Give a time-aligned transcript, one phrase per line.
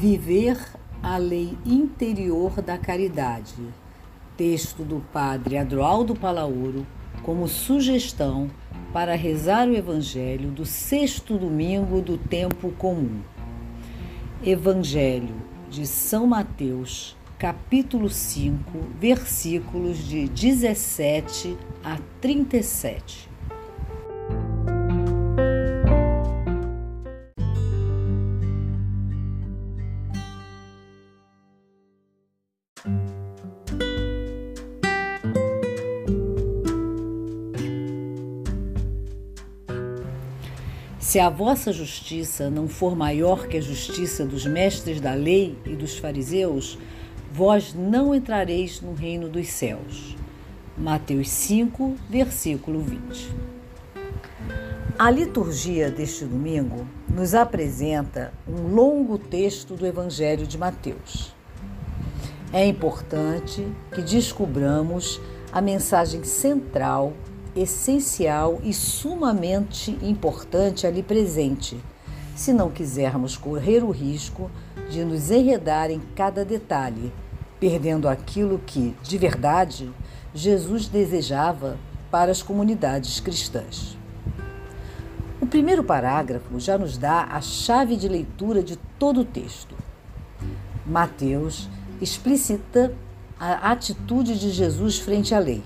[0.00, 0.56] Viver
[1.02, 3.62] a lei interior da caridade.
[4.34, 6.86] Texto do Padre Adroaldo Palauro,
[7.22, 8.50] como sugestão
[8.94, 13.20] para rezar o Evangelho do sexto domingo do tempo comum.
[14.42, 15.34] Evangelho
[15.68, 18.56] de São Mateus, capítulo 5,
[18.98, 23.29] versículos de 17 a 37.
[41.10, 45.74] Se a vossa justiça não for maior que a justiça dos mestres da lei e
[45.74, 46.78] dos fariseus,
[47.32, 50.16] vós não entrareis no reino dos céus.
[50.78, 53.28] Mateus 5, versículo 20.
[54.96, 61.34] A liturgia deste domingo nos apresenta um longo texto do Evangelho de Mateus.
[62.52, 65.20] É importante que descubramos
[65.50, 67.14] a mensagem central
[67.54, 71.78] essencial e sumamente importante ali presente,
[72.34, 74.50] se não quisermos correr o risco
[74.88, 77.12] de nos enredar em cada detalhe,
[77.58, 79.90] perdendo aquilo que, de verdade,
[80.34, 81.76] Jesus desejava
[82.10, 83.96] para as comunidades cristãs.
[85.40, 89.74] O primeiro parágrafo já nos dá a chave de leitura de todo o texto.
[90.86, 91.68] Mateus
[92.00, 92.92] explicita
[93.38, 95.62] a atitude de Jesus frente à lei.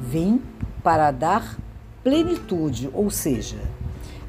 [0.00, 0.42] Vim
[0.84, 1.58] para dar
[2.02, 3.56] plenitude, ou seja,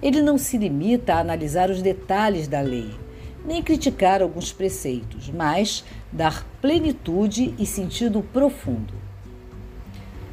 [0.01, 2.89] ele não se limita a analisar os detalhes da lei,
[3.45, 8.93] nem criticar alguns preceitos, mas dar plenitude e sentido profundo.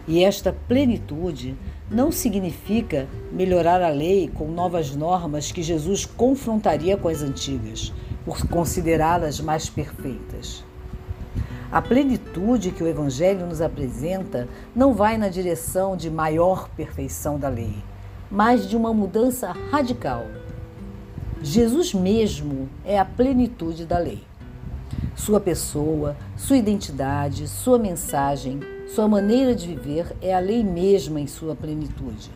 [0.06, 1.56] E esta plenitude
[1.90, 7.92] não significa melhorar a lei com novas normas que Jesus confrontaria com as antigas,
[8.24, 10.64] por considerá-las mais perfeitas.
[11.72, 17.48] A plenitude que o Evangelho nos apresenta não vai na direção de maior perfeição da
[17.48, 17.74] lei,
[18.30, 20.26] mas de uma mudança radical.
[21.42, 24.22] Jesus mesmo é a plenitude da lei.
[25.16, 28.60] Sua pessoa, sua identidade, sua mensagem,
[28.94, 32.30] sua maneira de viver é a lei mesma em sua plenitude.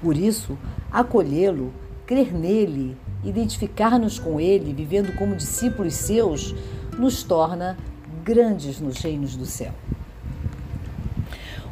[0.00, 0.56] Por isso,
[0.90, 1.74] acolhê-lo,
[2.06, 6.54] crer nele, identificar-nos com ele, vivendo como discípulos seus,
[6.98, 7.76] nos torna
[8.28, 9.72] grandes nos reinos do céu.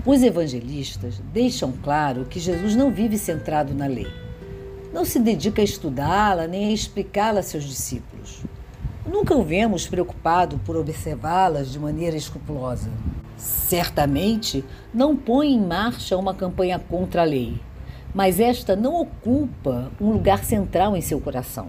[0.07, 4.07] Os evangelistas deixam claro que Jesus não vive centrado na lei.
[4.91, 8.41] Não se dedica a estudá-la nem a explicá-la a seus discípulos.
[9.05, 12.91] Nunca o vemos preocupado por observá-las de maneira escrupulosa.
[13.37, 17.61] Certamente não põe em marcha uma campanha contra a lei,
[18.15, 21.69] mas esta não ocupa um lugar central em seu coração.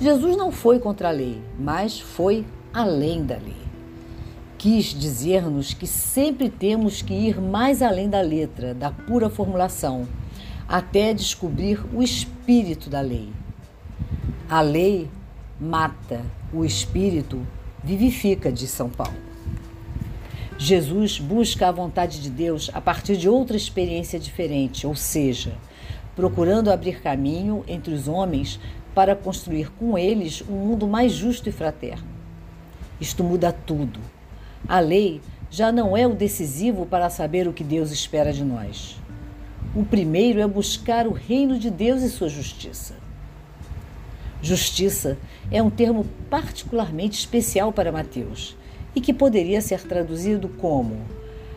[0.00, 3.63] Jesus não foi contra a lei, mas foi além da lei
[4.64, 10.08] quis dizer-nos que sempre temos que ir mais além da letra, da pura formulação,
[10.66, 13.28] até descobrir o espírito da lei.
[14.48, 15.10] A lei
[15.60, 17.46] mata, o espírito
[17.82, 19.18] vivifica, diz São Paulo.
[20.56, 25.58] Jesus busca a vontade de Deus a partir de outra experiência diferente, ou seja,
[26.16, 28.58] procurando abrir caminho entre os homens
[28.94, 32.08] para construir com eles um mundo mais justo e fraterno.
[32.98, 34.13] Isto muda tudo
[34.66, 35.20] a lei
[35.50, 38.96] já não é o decisivo para saber o que Deus espera de nós.
[39.74, 42.94] O primeiro é buscar o reino de Deus e sua justiça.
[44.40, 45.16] Justiça
[45.50, 48.56] é um termo particularmente especial para Mateus
[48.94, 50.98] e que poderia ser traduzido como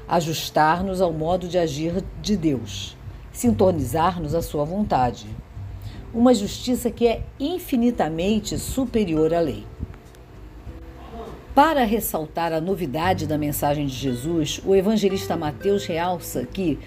[0.08, 2.96] ajustar-nos ao modo de agir de Deus,
[3.32, 5.28] sintonizar-nos à sua vontade.
[6.14, 9.66] Uma justiça que é infinitamente superior à lei.
[11.58, 16.78] Para ressaltar a novidade da mensagem de Jesus, o evangelista Mateus realça que,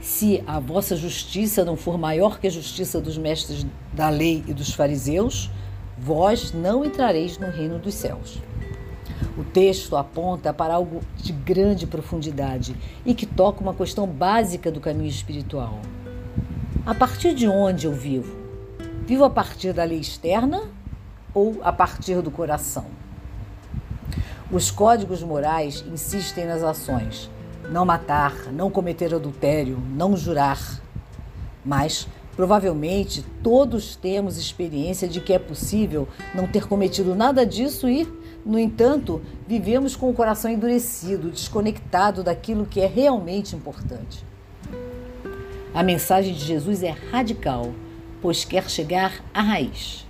[0.00, 4.52] se a vossa justiça não for maior que a justiça dos mestres da lei e
[4.52, 5.48] dos fariseus,
[5.96, 8.42] vós não entrareis no reino dos céus.
[9.38, 12.74] O texto aponta para algo de grande profundidade
[13.04, 15.78] e que toca uma questão básica do caminho espiritual.
[16.84, 18.36] A partir de onde eu vivo?
[19.06, 20.64] Vivo a partir da lei externa
[21.32, 22.95] ou a partir do coração?
[24.50, 27.28] Os códigos morais insistem nas ações:
[27.70, 30.80] não matar, não cometer adultério, não jurar.
[31.64, 32.06] Mas,
[32.36, 38.06] provavelmente, todos temos experiência de que é possível não ter cometido nada disso e,
[38.44, 44.24] no entanto, vivemos com o coração endurecido, desconectado daquilo que é realmente importante.
[45.74, 47.72] A mensagem de Jesus é radical,
[48.22, 50.06] pois quer chegar à raiz.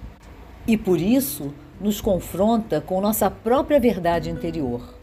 [0.66, 4.94] e por isso nos confronta com nossa própria verdade interior.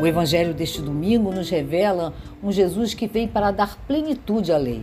[0.00, 4.82] O evangelho deste domingo nos revela um Jesus que veio para dar plenitude à lei.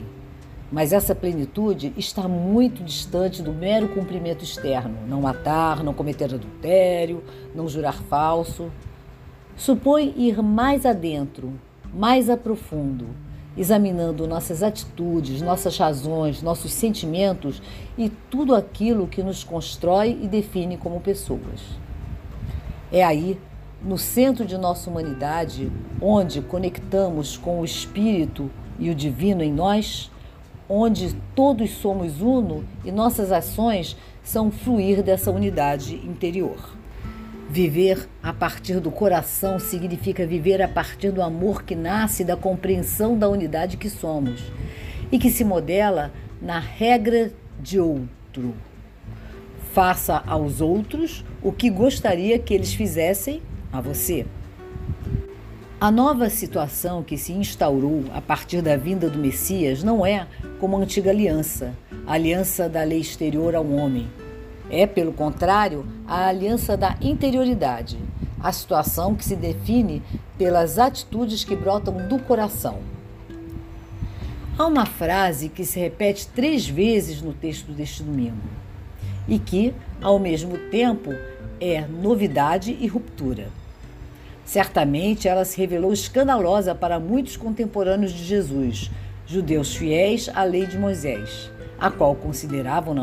[0.71, 7.23] Mas essa plenitude está muito distante do mero cumprimento externo: não matar, não cometer adultério,
[7.53, 8.69] não jurar falso.
[9.55, 11.53] Supõe ir mais adentro,
[11.93, 13.07] mais a profundo,
[13.57, 17.61] examinando nossas atitudes, nossas razões, nossos sentimentos
[17.97, 21.61] e tudo aquilo que nos constrói e define como pessoas.
[22.91, 23.39] É aí,
[23.83, 25.71] no centro de nossa humanidade,
[26.01, 28.49] onde conectamos com o espírito
[28.79, 30.11] e o divino em nós,
[30.67, 36.57] onde todos somos uno e nossas ações são fluir dessa unidade interior.
[37.49, 43.17] Viver a partir do coração significa viver a partir do amor que nasce da compreensão
[43.17, 44.41] da unidade que somos
[45.11, 46.11] e que se modela
[46.41, 48.55] na regra de outro.
[49.73, 54.25] Faça aos outros o que gostaria que eles fizessem a você.
[55.79, 60.25] A nova situação que se instaurou a partir da vinda do Messias não é
[60.59, 61.75] como a antiga aliança,
[62.07, 64.07] a aliança da lei exterior ao homem.
[64.69, 67.99] É, pelo contrário, a aliança da interioridade,
[68.39, 70.01] a situação que se define
[70.37, 72.79] pelas atitudes que brotam do coração.
[74.57, 78.37] Há uma frase que se repete três vezes no texto deste domingo
[79.27, 81.13] e que, ao mesmo tempo,
[81.59, 83.47] é novidade e ruptura.
[84.45, 88.91] Certamente ela se revelou escandalosa para muitos contemporâneos de Jesus,
[89.25, 92.93] judeus fiéis à lei de Moisés, a qual consideravam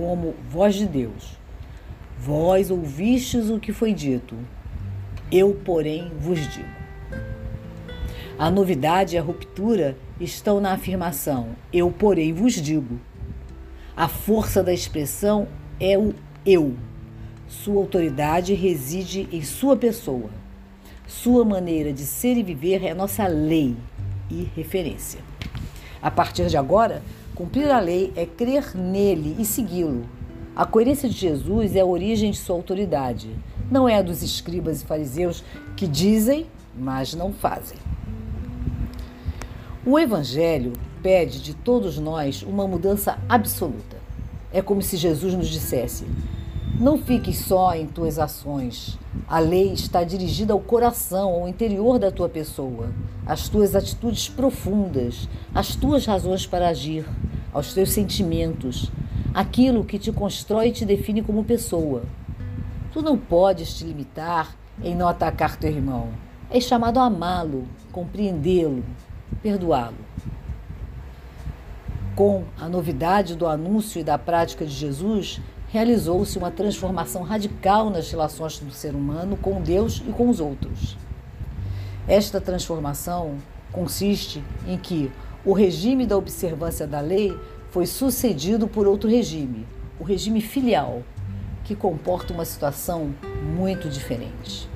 [0.00, 1.38] como voz de Deus.
[2.18, 4.34] Vós ouvistes o que foi dito,
[5.30, 6.80] eu, porém, vos digo.
[8.38, 12.98] A novidade e a ruptura estão na afirmação eu, porém, vos digo.
[13.94, 15.46] A força da expressão
[15.78, 16.14] é o
[16.46, 16.74] eu.
[17.46, 20.30] Sua autoridade reside em sua pessoa.
[21.06, 23.76] Sua maneira de ser e viver é nossa lei
[24.30, 25.20] e referência.
[26.00, 27.02] A partir de agora,
[27.40, 30.04] cumprir a lei é crer nele e segui-lo.
[30.54, 33.34] A coerência de Jesus é a origem de sua autoridade,
[33.70, 35.42] não é a dos escribas e fariseus
[35.74, 36.46] que dizem,
[36.76, 37.78] mas não fazem.
[39.86, 43.96] O Evangelho pede de todos nós uma mudança absoluta.
[44.52, 46.04] É como se Jesus nos dissesse:
[46.78, 48.98] não fiques só em tuas ações.
[49.26, 52.90] A lei está dirigida ao coração, ao interior da tua pessoa,
[53.26, 57.04] às tuas atitudes profundas, às tuas razões para agir,
[57.52, 58.90] aos teus sentimentos,
[59.34, 62.02] aquilo que te constrói e te define como pessoa.
[62.92, 66.08] Tu não podes te limitar em não atacar teu irmão.
[66.50, 68.84] És chamado a amá-lo, compreendê-lo,
[69.42, 69.98] perdoá-lo.
[72.16, 78.10] Com a novidade do anúncio e da prática de Jesus, realizou-se uma transformação radical nas
[78.10, 80.96] relações do ser humano com Deus e com os outros.
[82.08, 83.36] Esta transformação
[83.70, 85.12] consiste em que
[85.44, 87.36] o regime da observância da lei
[87.70, 89.66] foi sucedido por outro regime,
[89.98, 91.02] o regime filial,
[91.64, 93.14] que comporta uma situação
[93.56, 94.68] muito diferente.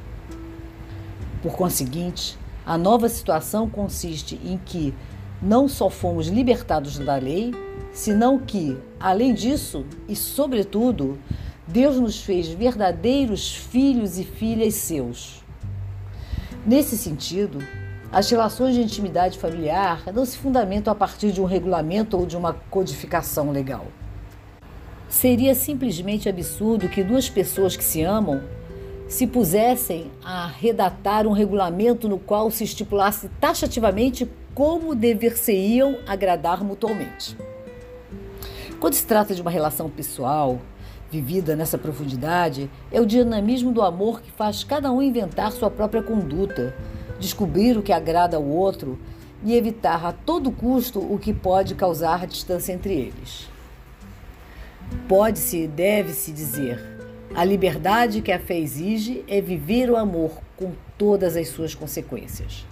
[1.43, 4.95] Por conseguinte, a nova situação consiste em que
[5.43, 7.53] não só fomos libertados da lei,
[7.93, 11.19] senão que, além disso e sobretudo,
[11.67, 15.43] Deus nos fez verdadeiros filhos e filhas seus.
[16.67, 17.59] Nesse sentido,
[18.15, 22.37] as relações de intimidade familiar não se fundamentam a partir de um regulamento ou de
[22.37, 23.87] uma codificação legal.
[25.09, 28.41] Seria simplesmente absurdo que duas pessoas que se amam
[29.09, 37.37] se pusessem a redatar um regulamento no qual se estipulasse taxativamente como dever-se-iam agradar mutuamente.
[38.79, 40.61] Quando se trata de uma relação pessoal,
[41.11, 46.03] vivida nessa profundidade, é o dinamismo do amor que faz cada um inventar sua própria
[46.03, 46.75] conduta,
[47.25, 48.99] descobrir o que agrada ao outro
[49.43, 53.49] e evitar a todo custo o que pode causar distância entre eles.
[55.09, 56.79] Pode-se e deve-se dizer:
[57.35, 62.65] a liberdade que a fé exige é viver o amor com todas as suas consequências.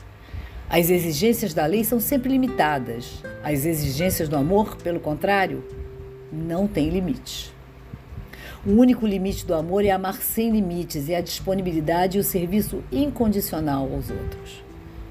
[0.68, 3.22] As exigências da lei são sempre limitadas.
[3.42, 5.64] As exigências do amor, pelo contrário,
[6.32, 7.52] não tem limite.
[8.64, 12.80] O único limite do amor é amar sem limites, é a disponibilidade e o serviço
[12.92, 14.62] incondicional aos outros.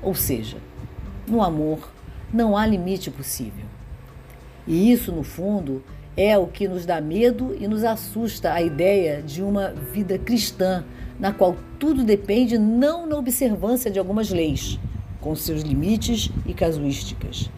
[0.02, 0.56] Ou seja,
[1.28, 1.92] no amor
[2.34, 3.66] não há limite possível.
[4.66, 5.84] E isso, no fundo,
[6.16, 10.86] é o que nos dá medo e nos assusta a ideia de uma vida cristã,
[11.20, 14.80] na qual tudo depende não na observância de algumas leis,
[15.20, 17.50] com seus limites e casuísticas,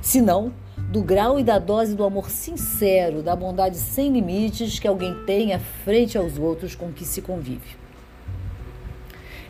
[0.00, 0.52] senão
[0.90, 5.54] do grau e da dose do amor sincero, da bondade sem limites que alguém tem
[5.54, 7.78] à frente aos outros com que se convive.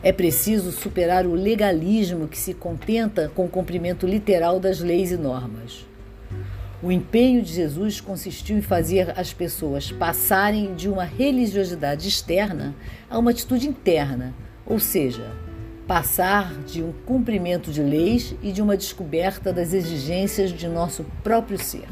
[0.03, 5.17] É preciso superar o legalismo que se contenta com o cumprimento literal das leis e
[5.17, 5.83] normas.
[6.81, 12.75] O empenho de Jesus consistiu em fazer as pessoas passarem de uma religiosidade externa
[13.09, 14.33] a uma atitude interna,
[14.63, 15.31] ou seja,
[15.87, 21.57] passar de um cumprimento de leis e de uma descoberta das exigências de nosso próprio
[21.57, 21.87] ser.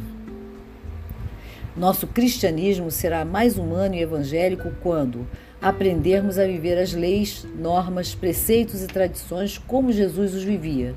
[1.75, 5.27] Nosso cristianismo será mais humano e evangélico quando
[5.61, 10.95] aprendermos a viver as leis, normas, preceitos e tradições como Jesus os vivia,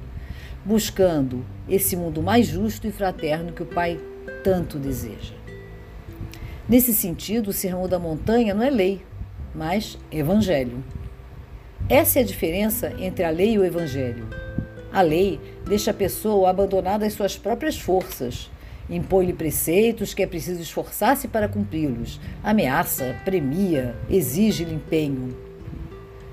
[0.65, 4.01] buscando esse mundo mais justo e fraterno que o Pai
[4.43, 5.35] tanto deseja.
[6.69, 9.03] Nesse sentido, o Sermão da Montanha não é lei,
[9.55, 10.83] mas evangelho.
[11.89, 14.29] Essa é a diferença entre a lei e o evangelho.
[14.93, 18.51] A lei deixa a pessoa abandonada às suas próprias forças,
[18.89, 25.37] impõe-lhe preceitos que é preciso esforçar-se para cumpri-los, ameaça, premia, exige-lhe empenho.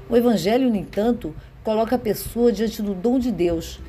[0.07, 3.81] O evangelho, no entanto, coloca a pessoa diante do dom de Deus,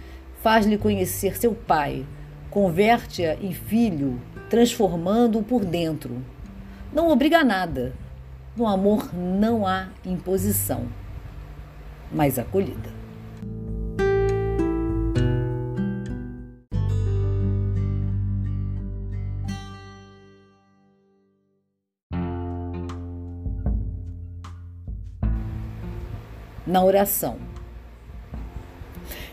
[0.42, 2.06] faz-lhe conhecer seu Pai,
[2.50, 6.24] converte-a em filho, transformando-o por dentro.
[6.92, 7.92] Não obriga a nada.
[8.56, 10.88] No amor não há imposição
[12.12, 12.90] mais acolhida.
[26.66, 27.36] Na oração.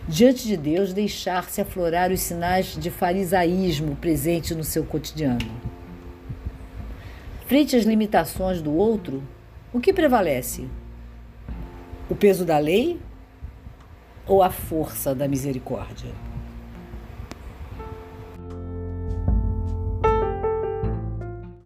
[0.08, 5.46] Diante de Deus, deixar-se aflorar os sinais de farisaísmo presente no seu cotidiano.
[7.46, 9.22] Frente às limitações do outro,
[9.74, 10.68] o que prevalece?
[12.10, 13.00] O peso da lei
[14.26, 16.12] ou a força da misericórdia?